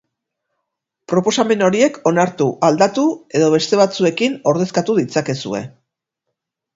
[1.11, 3.03] Proposamen horiek onartu, aldatu
[3.41, 5.61] edo beste batzuekin ordezkatu ditzakezue.